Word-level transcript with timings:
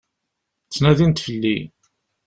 Ttnadint 0.63 1.23
fell-i. 1.25 1.57